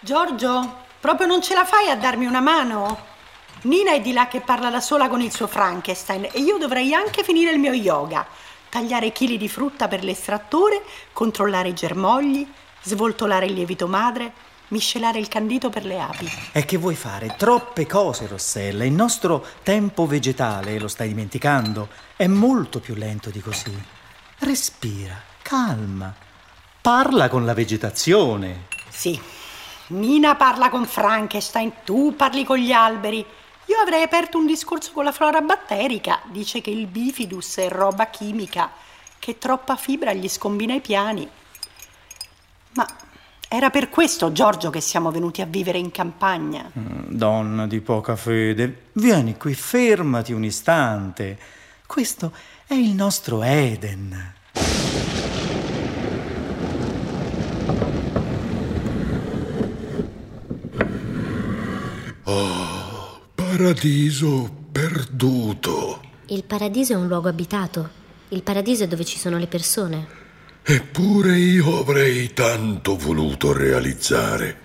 Giorgio, 0.00 0.84
proprio 1.00 1.26
non 1.26 1.42
ce 1.42 1.54
la 1.54 1.64
fai 1.64 1.88
a 1.88 1.96
darmi 1.96 2.24
una 2.24 2.40
mano? 2.40 3.06
Nina 3.62 3.94
è 3.94 4.00
di 4.00 4.12
là 4.12 4.28
che 4.28 4.40
parla 4.40 4.70
da 4.70 4.80
sola 4.80 5.08
con 5.08 5.20
il 5.20 5.32
suo 5.32 5.48
Frankenstein 5.48 6.28
e 6.30 6.38
io 6.38 6.56
dovrei 6.56 6.94
anche 6.94 7.24
finire 7.24 7.50
il 7.50 7.58
mio 7.58 7.72
yoga. 7.72 8.24
Tagliare 8.68 9.10
chili 9.10 9.36
di 9.36 9.48
frutta 9.48 9.88
per 9.88 10.04
l'estrattore, 10.04 10.82
controllare 11.12 11.70
i 11.70 11.74
germogli, 11.74 12.46
svoltolare 12.82 13.46
il 13.46 13.54
lievito 13.54 13.88
madre, 13.88 14.32
miscelare 14.68 15.18
il 15.18 15.26
candito 15.26 15.68
per 15.68 15.84
le 15.84 16.00
api. 16.00 16.30
E 16.52 16.64
che 16.64 16.76
vuoi 16.76 16.94
fare? 16.94 17.34
Troppe 17.36 17.84
cose, 17.86 18.28
Rossella. 18.28 18.84
Il 18.84 18.92
nostro 18.92 19.44
tempo 19.64 20.06
vegetale, 20.06 20.78
lo 20.78 20.86
stai 20.86 21.08
dimenticando, 21.08 21.88
è 22.14 22.28
molto 22.28 22.78
più 22.78 22.94
lento 22.94 23.30
di 23.30 23.40
così. 23.40 23.76
Respira, 24.38 25.20
calma. 25.42 26.14
Parla 26.80 27.28
con 27.28 27.44
la 27.44 27.54
vegetazione. 27.54 28.66
Sì, 28.88 29.20
Nina 29.88 30.34
parla 30.34 30.68
con 30.68 30.86
Frankenstein, 30.86 31.72
tu 31.84 32.14
parli 32.14 32.44
con 32.44 32.58
gli 32.58 32.72
alberi. 32.72 33.18
Io 33.18 33.76
avrei 33.82 34.02
aperto 34.02 34.38
un 34.38 34.46
discorso 34.46 34.92
con 34.92 35.04
la 35.04 35.12
flora 35.12 35.40
batterica. 35.40 36.20
Dice 36.30 36.60
che 36.60 36.70
il 36.70 36.86
bifidus 36.86 37.56
è 37.56 37.68
roba 37.68 38.06
chimica, 38.06 38.70
che 39.18 39.38
troppa 39.38 39.76
fibra 39.76 40.12
gli 40.12 40.28
scombina 40.28 40.74
i 40.74 40.80
piani. 40.80 41.28
Ma 42.72 42.86
era 43.48 43.70
per 43.70 43.88
questo, 43.88 44.30
Giorgio, 44.30 44.68
che 44.68 44.80
siamo 44.80 45.10
venuti 45.10 45.40
a 45.40 45.46
vivere 45.46 45.78
in 45.78 45.90
campagna. 45.90 46.70
Mm, 46.78 47.04
donna 47.08 47.66
di 47.66 47.80
poca 47.80 48.14
fede, 48.14 48.88
vieni 48.92 49.36
qui, 49.38 49.54
fermati 49.54 50.32
un 50.32 50.44
istante. 50.44 51.38
Questo 51.86 52.32
è 52.66 52.74
il 52.74 52.90
nostro 52.90 53.42
Eden. 53.42 54.36
Paradiso 63.34 64.50
perduto. 64.70 66.02
Il 66.26 66.44
paradiso 66.44 66.92
è 66.92 66.96
un 66.96 67.06
luogo 67.06 67.30
abitato. 67.30 67.88
Il 68.28 68.42
paradiso 68.42 68.84
è 68.84 68.86
dove 68.86 69.06
ci 69.06 69.16
sono 69.18 69.38
le 69.38 69.46
persone. 69.46 70.06
Eppure 70.62 71.38
io 71.38 71.78
avrei 71.78 72.34
tanto 72.34 72.98
voluto 72.98 73.54
realizzare 73.54 74.58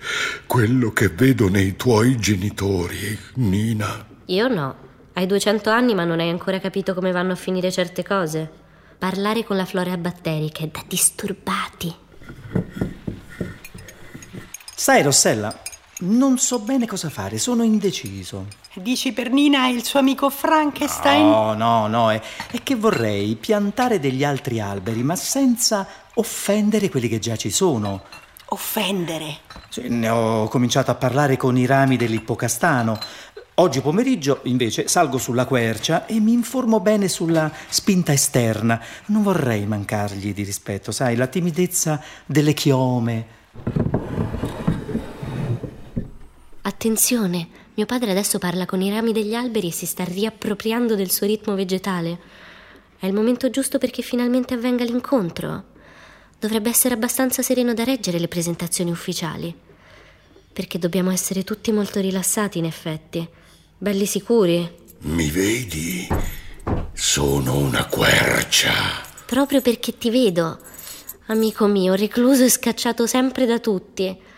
quello 0.46 0.92
che 0.92 1.08
vedo 1.08 1.48
nei 1.48 1.74
tuoi 1.74 2.18
genitori, 2.18 3.18
Nina. 3.36 4.08
Io 4.26 4.48
no. 4.48 4.76
Hai 5.14 5.24
200 5.24 5.70
anni 5.70 5.94
ma 5.94 6.04
non 6.04 6.20
hai 6.20 6.28
ancora 6.28 6.60
capito 6.60 6.92
come 6.92 7.12
vanno 7.12 7.32
a 7.32 7.36
finire 7.36 7.72
certe 7.72 8.04
cose. 8.04 8.46
Parlare 8.98 9.42
con 9.42 9.56
la 9.56 9.64
flora 9.64 9.96
batterica 9.96 10.64
è 10.64 10.66
da 10.66 10.84
disturbati. 10.86 11.94
Sai, 14.76 15.02
Rossella, 15.02 15.62
non 16.04 16.38
so 16.38 16.60
bene 16.60 16.86
cosa 16.86 17.10
fare, 17.10 17.38
sono 17.38 17.62
indeciso. 17.62 18.46
Dici 18.74 19.12
per 19.12 19.30
Nina 19.30 19.68
e 19.68 19.72
il 19.72 19.84
suo 19.84 19.98
amico 19.98 20.30
Frankenstein? 20.30 21.28
No, 21.28 21.54
no, 21.54 21.86
no, 21.86 22.10
è, 22.10 22.20
è 22.50 22.62
che 22.62 22.74
vorrei 22.74 23.36
piantare 23.36 24.00
degli 24.00 24.24
altri 24.24 24.60
alberi, 24.60 25.02
ma 25.02 25.16
senza 25.16 25.86
offendere 26.14 26.88
quelli 26.88 27.08
che 27.08 27.18
già 27.18 27.36
ci 27.36 27.50
sono. 27.50 28.02
Offendere? 28.46 29.38
Sì, 29.68 29.88
ne 29.88 30.08
ho 30.08 30.48
cominciato 30.48 30.90
a 30.90 30.94
parlare 30.94 31.36
con 31.36 31.56
i 31.56 31.66
rami 31.66 31.96
dell'ippocastano. 31.96 32.98
Oggi 33.56 33.80
pomeriggio, 33.80 34.40
invece, 34.44 34.88
salgo 34.88 35.16
sulla 35.16 35.46
quercia 35.46 36.06
e 36.06 36.18
mi 36.18 36.32
informo 36.32 36.80
bene 36.80 37.08
sulla 37.08 37.50
spinta 37.68 38.12
esterna. 38.12 38.80
Non 39.06 39.22
vorrei 39.22 39.64
mancargli 39.64 40.34
di 40.34 40.42
rispetto, 40.42 40.90
sai, 40.90 41.14
la 41.14 41.28
timidezza 41.28 42.00
delle 42.26 42.52
chiome. 42.52 43.83
Attenzione, 46.66 47.48
mio 47.74 47.84
padre 47.84 48.10
adesso 48.10 48.38
parla 48.38 48.64
con 48.64 48.80
i 48.80 48.88
rami 48.88 49.12
degli 49.12 49.34
alberi 49.34 49.68
e 49.68 49.70
si 49.70 49.84
sta 49.84 50.02
riappropriando 50.02 50.94
del 50.94 51.10
suo 51.10 51.26
ritmo 51.26 51.54
vegetale. 51.54 52.18
È 52.98 53.04
il 53.04 53.12
momento 53.12 53.50
giusto 53.50 53.76
perché 53.76 54.00
finalmente 54.00 54.54
avvenga 54.54 54.82
l'incontro. 54.82 55.64
Dovrebbe 56.40 56.70
essere 56.70 56.94
abbastanza 56.94 57.42
sereno 57.42 57.74
da 57.74 57.84
reggere 57.84 58.18
le 58.18 58.28
presentazioni 58.28 58.90
ufficiali. 58.90 59.54
Perché 60.54 60.78
dobbiamo 60.78 61.10
essere 61.10 61.44
tutti 61.44 61.70
molto 61.70 62.00
rilassati, 62.00 62.56
in 62.56 62.64
effetti. 62.64 63.28
Belli 63.76 64.06
sicuri. 64.06 64.66
Mi 65.00 65.28
vedi? 65.28 66.08
Sono 66.94 67.58
una 67.58 67.84
quercia. 67.88 68.72
Proprio 69.26 69.60
perché 69.60 69.98
ti 69.98 70.08
vedo. 70.08 70.58
Amico 71.26 71.66
mio, 71.66 71.92
recluso 71.92 72.42
e 72.42 72.48
scacciato 72.48 73.06
sempre 73.06 73.44
da 73.44 73.58
tutti. 73.58 74.32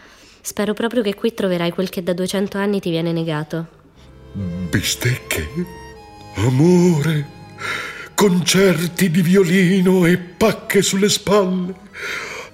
Spero 0.47 0.75
proprio 0.75 1.03
che 1.03 1.17
qui 1.17 1.34
troverai 1.34 1.73
quel 1.73 1.89
che 1.89 2.05
da 2.05 2.12
200 2.12 2.57
anni 2.57 2.79
ti 2.79 2.89
viene 2.89 3.11
negato. 3.11 3.67
Bistecche, 4.71 5.45
amore, 6.37 7.27
concerti 8.15 9.11
di 9.11 9.23
violino 9.23 10.07
e 10.07 10.19
pacche 10.19 10.83
sulle 10.83 11.09
spalle. 11.09 11.75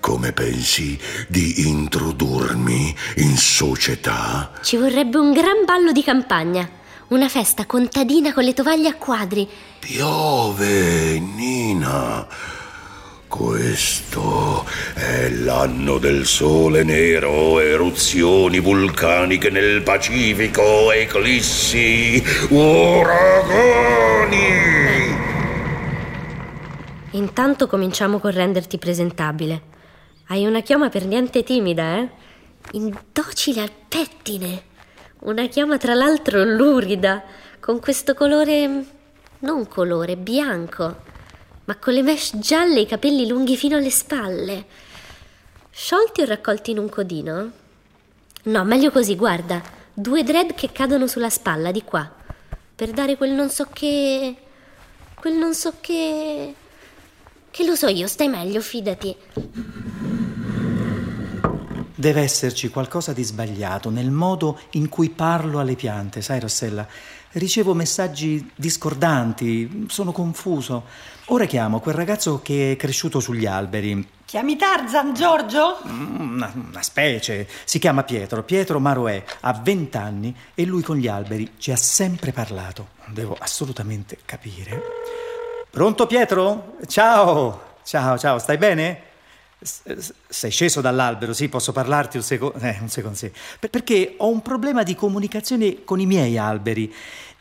Come 0.00 0.32
pensi 0.32 0.98
di 1.28 1.68
introdurmi 1.68 2.96
in 3.16 3.36
società? 3.36 4.52
Ci 4.62 4.78
vorrebbe 4.78 5.18
un 5.18 5.32
gran 5.32 5.66
ballo 5.66 5.92
di 5.92 6.02
campagna, 6.02 6.66
una 7.08 7.28
festa 7.28 7.66
contadina 7.66 8.32
con 8.32 8.44
le 8.44 8.54
tovaglie 8.54 8.88
a 8.88 8.94
quadri. 8.94 9.46
Piove, 9.80 11.18
Nina. 11.18 12.26
Questo 13.32 14.66
è 14.92 15.30
l'anno 15.30 15.96
del 15.96 16.26
sole 16.26 16.84
nero, 16.84 17.60
eruzioni 17.60 18.60
vulcaniche 18.60 19.48
nel 19.48 19.80
Pacifico, 19.80 20.92
eclissi, 20.92 22.22
uragani. 22.50 24.36
Intanto 27.12 27.66
cominciamo 27.68 28.18
con 28.18 28.32
renderti 28.32 28.76
presentabile. 28.76 29.62
Hai 30.26 30.44
una 30.44 30.60
chioma 30.60 30.90
per 30.90 31.06
niente 31.06 31.42
timida, 31.42 31.96
eh? 31.96 32.08
Indocile 32.72 33.62
al 33.62 33.72
pettine. 33.88 34.62
Una 35.20 35.46
chioma 35.46 35.78
tra 35.78 35.94
l'altro 35.94 36.44
lurida, 36.44 37.24
con 37.60 37.80
questo 37.80 38.12
colore... 38.12 38.84
non 39.38 39.66
colore, 39.66 40.18
bianco 40.18 41.10
ma 41.64 41.76
con 41.76 41.94
le 41.94 42.02
mesh 42.02 42.36
gialle 42.38 42.78
e 42.78 42.82
i 42.82 42.86
capelli 42.86 43.26
lunghi 43.26 43.56
fino 43.56 43.76
alle 43.76 43.90
spalle. 43.90 44.66
Sciolti 45.70 46.22
o 46.22 46.24
raccolti 46.24 46.72
in 46.72 46.78
un 46.78 46.88
codino? 46.88 47.50
No, 48.44 48.64
meglio 48.64 48.90
così, 48.90 49.14
guarda. 49.14 49.62
Due 49.94 50.24
dread 50.24 50.54
che 50.54 50.72
cadono 50.72 51.06
sulla 51.06 51.30
spalla, 51.30 51.70
di 51.70 51.82
qua. 51.82 52.10
Per 52.74 52.90
dare 52.90 53.16
quel 53.16 53.30
non 53.30 53.48
so 53.50 53.68
che... 53.72 54.36
quel 55.14 55.34
non 55.34 55.54
so 55.54 55.74
che... 55.80 56.54
Che 57.50 57.64
lo 57.64 57.76
so 57.76 57.86
io, 57.86 58.06
stai 58.08 58.28
meglio, 58.28 58.60
fidati. 58.60 59.14
Deve 61.94 62.22
esserci 62.22 62.68
qualcosa 62.68 63.12
di 63.12 63.22
sbagliato 63.22 63.88
nel 63.90 64.10
modo 64.10 64.58
in 64.72 64.88
cui 64.88 65.10
parlo 65.10 65.60
alle 65.60 65.76
piante, 65.76 66.20
sai 66.20 66.40
Rossella? 66.40 66.86
Ricevo 67.32 67.72
messaggi 67.72 68.52
discordanti, 68.54 69.86
sono 69.88 70.12
confuso. 70.12 70.84
Ora 71.26 71.46
chiamo 71.46 71.80
quel 71.80 71.94
ragazzo 71.94 72.40
che 72.42 72.72
è 72.72 72.76
cresciuto 72.76 73.20
sugli 73.20 73.46
alberi. 73.46 74.06
Chiami 74.26 74.56
Tarzan, 74.56 75.14
Giorgio? 75.14 75.78
Mm, 75.86 76.34
una, 76.34 76.52
una 76.54 76.82
specie. 76.82 77.48
Si 77.64 77.78
chiama 77.78 78.02
Pietro, 78.02 78.42
Pietro 78.42 78.80
Maroè, 78.80 79.24
ha 79.40 79.52
20 79.54 79.96
anni 79.96 80.36
e 80.54 80.66
lui 80.66 80.82
con 80.82 80.96
gli 80.96 81.08
alberi 81.08 81.52
ci 81.56 81.72
ha 81.72 81.76
sempre 81.76 82.32
parlato. 82.32 82.88
Devo 83.06 83.34
assolutamente 83.38 84.18
capire. 84.26 84.82
Pronto 85.70 86.06
Pietro? 86.06 86.76
Ciao! 86.86 87.70
Ciao, 87.82 88.18
ciao, 88.18 88.38
stai 88.38 88.58
bene? 88.58 89.10
Sei 89.64 90.50
sceso 90.50 90.80
dall'albero, 90.80 91.32
sì, 91.32 91.48
posso 91.48 91.72
parlarti 91.72 92.16
un 92.16 92.22
secondo? 92.22 92.58
Eh, 92.58 92.78
un 92.80 92.88
secondo, 92.88 93.16
sì. 93.16 93.32
perché 93.70 94.14
ho 94.18 94.28
un 94.28 94.42
problema 94.42 94.82
di 94.82 94.94
comunicazione 94.94 95.84
con 95.84 96.00
i 96.00 96.06
miei 96.06 96.36
alberi. 96.36 96.92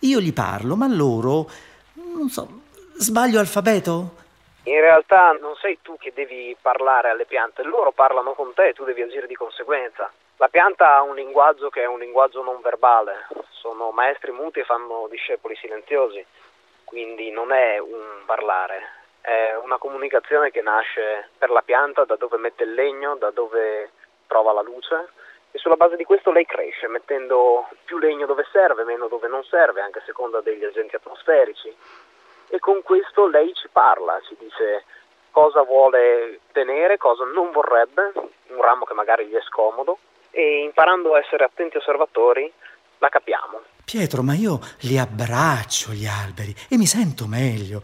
Io 0.02 0.20
gli 0.20 0.34
parlo, 0.34 0.76
ma 0.76 0.88
loro, 0.88 1.50
non 1.94 2.30
so, 2.30 2.62
sbaglio 2.98 3.40
alfabeto? 3.40 4.20
In 4.64 4.80
realtà 4.80 5.32
non 5.40 5.56
sei 5.56 5.80
tu 5.82 5.98
che 5.98 6.12
devi 6.14 6.56
parlare 6.62 7.10
alle 7.10 7.26
piante, 7.26 7.64
loro 7.64 7.92
parlano 7.92 8.34
con 8.34 8.54
te 8.54 8.70
e 8.70 8.74
tu 8.74 8.84
devi 8.84 9.02
agire 9.02 9.26
di 9.26 9.34
conseguenza. 9.34 10.12
La 10.38 10.50
pianta 10.50 10.98
ha 10.98 11.02
un 11.02 11.16
linguaggio 11.16 11.70
che 11.70 11.82
è 11.82 11.88
un 11.88 12.00
linguaggio 12.00 12.44
non 12.44 12.62
verbale, 12.62 13.28
sono 13.50 13.92
maestri 13.92 14.32
muti 14.32 14.60
e 14.60 14.64
fanno 14.64 15.08
discepoli 15.10 15.56
silenziosi, 15.56 16.24
quindi 16.84 17.32
non 17.32 17.52
è 17.52 17.80
un 17.80 18.26
parlare, 18.26 19.01
è 19.22 19.56
una 19.62 19.78
comunicazione 19.78 20.52
che 20.52 20.62
nasce 20.62 21.30
per 21.38 21.50
la 21.50 21.62
pianta 21.62 22.06
da 22.06 22.16
dove 22.16 22.38
mette 22.38 22.64
il 22.64 22.74
legno, 22.74 23.16
da 23.16 23.32
dove 23.32 23.92
trova 24.28 24.52
la 24.52 24.62
luce 24.62 25.10
e 25.52 25.58
sulla 25.58 25.76
base 25.76 25.96
di 25.96 26.04
questo 26.04 26.32
lei 26.32 26.46
cresce 26.46 26.88
mettendo 26.88 27.68
più 27.84 27.98
legno 27.98 28.26
dove 28.26 28.46
serve, 28.52 28.84
meno 28.84 29.08
dove 29.08 29.28
non 29.28 29.44
serve, 29.44 29.82
anche 29.82 30.00
a 30.00 30.04
seconda 30.06 30.42
degli 30.42 30.64
agenti 30.64 30.96
atmosferici. 30.96 31.74
E 32.48 32.60
con 32.60 32.82
questo 32.82 33.28
lei 33.28 33.54
ci 33.54 33.68
parla, 33.72 34.20
ci 34.28 34.36
dice 34.40 34.86
cosa 35.32 35.62
vuole 35.64 36.40
tenere, 36.52 36.98
cosa 36.98 37.24
non 37.26 37.52
vorrebbe, 37.52 38.12
un 38.48 38.62
ramo 38.62 38.86
che 38.86 38.94
magari 38.94 39.28
gli 39.28 39.34
è 39.34 39.42
scomodo, 39.42 39.98
e 40.32 40.64
imparando 40.64 41.14
a 41.14 41.20
essere 41.20 41.44
attenti 41.44 41.78
osservatori 41.78 42.52
la 43.00 43.10
capiamo. 43.10 43.62
Pietro, 43.84 44.22
ma 44.22 44.36
io 44.36 44.60
li 44.82 44.98
abbraccio 44.98 45.92
gli 45.92 46.06
alberi 46.06 46.56
e 46.70 46.78
mi 46.78 46.86
sento 46.86 47.26
meglio. 47.28 47.82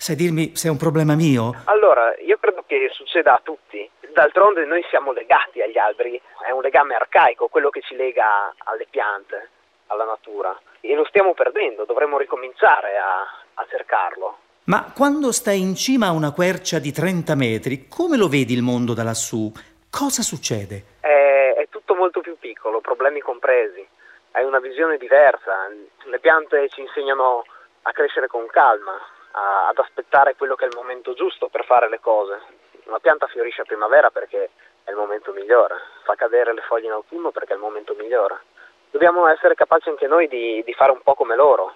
Sai 0.00 0.16
dirmi 0.16 0.56
se 0.56 0.68
è 0.68 0.70
un 0.70 0.78
problema 0.78 1.14
mio? 1.14 1.52
Allora, 1.66 2.16
io 2.20 2.38
credo 2.40 2.64
che 2.66 2.88
succeda 2.90 3.34
a 3.34 3.40
tutti. 3.44 3.86
D'altronde 4.14 4.64
noi 4.64 4.82
siamo 4.88 5.12
legati 5.12 5.60
agli 5.60 5.76
alberi, 5.76 6.18
è 6.48 6.50
un 6.52 6.62
legame 6.62 6.94
arcaico, 6.94 7.48
quello 7.48 7.68
che 7.68 7.82
ci 7.82 7.94
lega 7.96 8.54
alle 8.64 8.86
piante, 8.88 9.50
alla 9.88 10.06
natura. 10.06 10.58
E 10.80 10.94
lo 10.94 11.04
stiamo 11.04 11.34
perdendo, 11.34 11.84
dovremmo 11.84 12.16
ricominciare 12.16 12.96
a, 12.96 13.60
a 13.60 13.66
cercarlo. 13.68 14.38
Ma 14.64 14.90
quando 14.96 15.32
stai 15.32 15.60
in 15.60 15.74
cima 15.74 16.06
a 16.06 16.12
una 16.12 16.32
quercia 16.32 16.78
di 16.78 16.92
30 16.92 17.34
metri, 17.34 17.86
come 17.86 18.16
lo 18.16 18.28
vedi 18.28 18.54
il 18.54 18.62
mondo 18.62 18.94
da 18.94 19.02
lassù? 19.02 19.52
Cosa 19.90 20.22
succede? 20.22 20.96
È, 21.00 21.56
è 21.58 21.68
tutto 21.68 21.94
molto 21.94 22.22
più 22.22 22.38
piccolo, 22.38 22.80
problemi 22.80 23.20
compresi. 23.20 23.86
Hai 24.30 24.44
una 24.44 24.60
visione 24.60 24.96
diversa. 24.96 25.68
Le 26.04 26.18
piante 26.20 26.70
ci 26.70 26.80
insegnano 26.80 27.44
a 27.82 27.92
crescere 27.92 28.28
con 28.28 28.46
calma, 28.46 28.96
a, 29.32 29.68
ad 29.68 29.78
aspettare 29.78 30.36
quello 30.36 30.54
che 30.54 30.64
è 30.64 30.68
il 30.68 30.76
momento 30.76 31.14
giusto 31.14 31.48
per 31.48 31.64
fare 31.64 31.88
le 31.88 32.00
cose. 32.00 32.40
Una 32.84 32.98
pianta 32.98 33.26
fiorisce 33.26 33.62
a 33.62 33.64
primavera 33.64 34.10
perché 34.10 34.50
è 34.84 34.90
il 34.90 34.96
momento 34.96 35.32
migliore, 35.32 35.76
fa 36.04 36.14
cadere 36.14 36.52
le 36.52 36.62
foglie 36.62 36.86
in 36.86 36.92
autunno 36.92 37.30
perché 37.30 37.52
è 37.52 37.56
il 37.56 37.62
momento 37.62 37.94
migliore. 37.96 38.40
Dobbiamo 38.90 39.28
essere 39.28 39.54
capaci 39.54 39.88
anche 39.88 40.06
noi 40.06 40.26
di, 40.26 40.62
di 40.64 40.72
fare 40.74 40.90
un 40.90 41.00
po' 41.02 41.14
come 41.14 41.36
loro, 41.36 41.74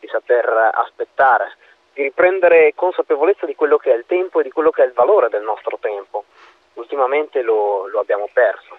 di 0.00 0.08
saper 0.08 0.70
aspettare, 0.72 1.56
di 1.92 2.02
riprendere 2.02 2.72
consapevolezza 2.74 3.46
di 3.46 3.54
quello 3.54 3.76
che 3.76 3.92
è 3.92 3.96
il 3.96 4.04
tempo 4.06 4.40
e 4.40 4.42
di 4.42 4.50
quello 4.50 4.70
che 4.70 4.82
è 4.82 4.86
il 4.86 4.92
valore 4.92 5.28
del 5.28 5.42
nostro 5.42 5.78
tempo. 5.80 6.24
Ultimamente 6.74 7.40
lo, 7.42 7.86
lo 7.86 8.00
abbiamo 8.00 8.28
perso. 8.32 8.78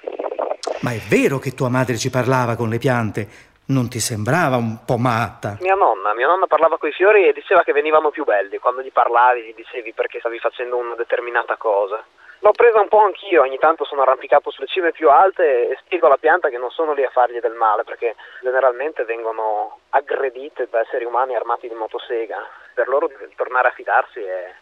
Ma 0.82 0.92
è 0.92 1.00
vero 1.10 1.40
che 1.40 1.54
tua 1.54 1.70
madre 1.70 1.98
ci 1.98 2.10
parlava 2.10 2.56
con 2.56 2.70
le 2.70 2.78
piante? 2.78 3.28
Non 3.70 3.90
ti 3.90 4.00
sembrava 4.00 4.56
un 4.56 4.86
po' 4.86 4.96
matta? 4.96 5.58
Mia 5.60 5.76
nonna, 5.76 6.14
mia 6.14 6.28
nonna 6.28 6.48
parlava 6.48 6.78
con 6.78 6.88
i 6.88 6.94
fiori 6.94 7.28
e 7.28 7.34
diceva 7.34 7.64
che 7.64 7.74
venivano 7.74 8.12
più 8.12 8.24
belli. 8.24 8.60
Quando 8.60 8.82
gli 8.82 8.94
parlavi, 8.94 9.44
gli 9.44 9.54
dicevi 9.54 9.92
perché 9.92 10.20
stavi 10.20 10.40
facendo 10.40 10.78
una 10.78 10.96
determinata 10.96 11.58
cosa. 11.58 12.02
L'ho 12.40 12.52
presa 12.52 12.80
un 12.80 12.88
po' 12.88 13.04
anch'io, 13.04 13.42
ogni 13.42 13.58
tanto 13.58 13.84
sono 13.84 14.04
arrampicato 14.04 14.52
sulle 14.52 14.68
cime 14.68 14.94
più 14.94 15.10
alte 15.10 15.68
e 15.70 15.78
spiego 15.84 16.06
alla 16.06 16.16
pianta 16.16 16.48
che 16.48 16.58
non 16.58 16.70
sono 16.72 16.94
lì 16.94 17.04
a 17.04 17.10
fargli 17.10 17.40
del 17.40 17.56
male, 17.56 17.84
perché 17.84 18.16
generalmente 18.42 19.04
vengono 19.04 19.80
aggredite 19.90 20.70
da 20.72 20.80
esseri 20.80 21.04
umani 21.04 21.36
armati 21.36 21.68
di 21.68 21.76
motosega. 21.76 22.38
Per 22.74 22.88
loro 22.88 23.12
tornare 23.36 23.68
a 23.68 23.72
fidarsi 23.72 24.22
è, 24.22 24.56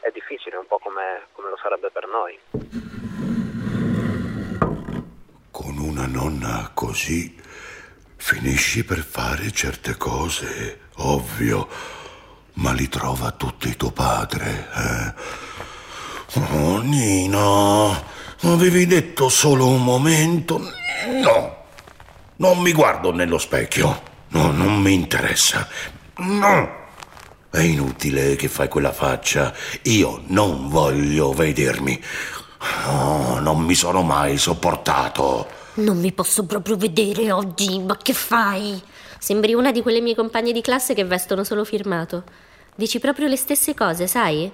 è 0.00 0.10
difficile, 0.12 0.56
un 0.56 0.66
po' 0.66 0.78
come, 0.78 1.26
come 1.32 1.50
lo 1.50 1.58
sarebbe 1.58 1.90
per 1.90 2.06
noi. 2.06 2.40
Con 5.50 5.76
una 5.76 6.06
nonna 6.06 6.70
così 6.72 7.36
Finisci 8.16 8.84
per 8.84 9.04
fare 9.04 9.52
certe 9.52 9.96
cose, 9.96 10.80
ovvio, 10.96 11.68
ma 12.54 12.72
li 12.72 12.88
trova 12.88 13.30
tutti 13.30 13.76
tuo 13.76 13.92
padre, 13.92 14.68
eh? 14.74 15.14
Oh, 16.52 16.80
Nina, 16.80 18.02
avevi 18.40 18.86
detto 18.86 19.28
solo 19.28 19.68
un 19.68 19.84
momento? 19.84 20.60
No, 21.22 21.64
non 22.36 22.58
mi 22.58 22.72
guardo 22.72 23.12
nello 23.12 23.38
specchio, 23.38 24.02
no, 24.28 24.50
non 24.50 24.80
mi 24.80 24.94
interessa, 24.94 25.68
no. 26.16 26.84
È 27.48 27.60
inutile 27.60 28.34
che 28.34 28.48
fai 28.48 28.68
quella 28.68 28.92
faccia, 28.92 29.54
io 29.82 30.22
non 30.26 30.68
voglio 30.68 31.32
vedermi. 31.32 32.02
Oh, 32.86 33.38
non 33.38 33.60
mi 33.60 33.74
sono 33.74 34.02
mai 34.02 34.36
sopportato. 34.36 35.55
Non 35.76 35.98
mi 36.00 36.10
posso 36.10 36.46
proprio 36.46 36.76
vedere 36.76 37.30
oggi, 37.32 37.78
ma 37.80 37.98
che 37.98 38.14
fai? 38.14 38.80
Sembri 39.18 39.52
una 39.52 39.72
di 39.72 39.82
quelle 39.82 40.00
mie 40.00 40.14
compagne 40.14 40.52
di 40.52 40.62
classe 40.62 40.94
che 40.94 41.04
vestono 41.04 41.44
solo 41.44 41.64
firmato. 41.64 42.24
Dici 42.74 42.98
proprio 42.98 43.28
le 43.28 43.36
stesse 43.36 43.74
cose, 43.74 44.06
sai? 44.06 44.50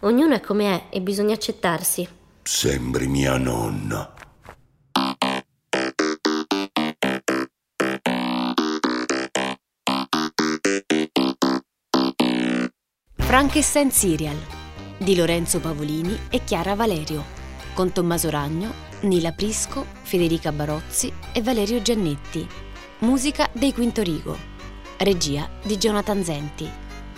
Ognuno 0.00 0.34
è 0.34 0.40
come 0.40 0.88
è 0.88 0.96
e 0.96 1.02
bisogna 1.02 1.34
accettarsi. 1.34 2.08
Sembri 2.42 3.06
mia 3.06 3.36
nonna. 3.36 4.14
Frankenstein 13.16 13.90
Serial 13.90 14.36
di 14.96 15.14
Lorenzo 15.14 15.60
Pavolini 15.60 16.18
e 16.30 16.42
Chiara 16.44 16.74
Valerio 16.74 17.22
con 17.74 17.92
Tommaso 17.92 18.30
Ragno 18.30 18.93
Nila 19.04 19.32
Prisco, 19.32 19.84
Federica 20.02 20.50
Barozzi 20.50 21.12
e 21.32 21.42
Valerio 21.42 21.82
Giannetti. 21.82 22.46
Musica 23.00 23.50
dei 23.52 23.74
Quinto 23.74 24.02
Rigo. 24.02 24.34
Regia 24.96 25.50
di 25.62 25.76
Jonathan 25.76 26.24
Zenti. 26.24 26.66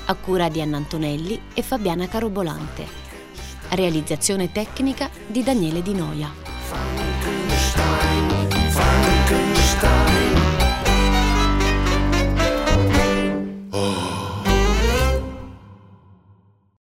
A 0.07 0.15
cura 0.17 0.49
di 0.49 0.61
Anna 0.61 0.79
Antonelli 0.79 1.41
e 1.55 1.63
Fabiana 1.63 2.09
Carobolante. 2.09 2.85
Realizzazione 3.71 4.51
tecnica 4.51 5.09
di 5.27 5.45
Daniele 5.45 5.81
Di 5.83 5.95
Noia. 5.95 6.33
Frankenstein, 6.65 8.51
Frankenstein. 8.71 9.66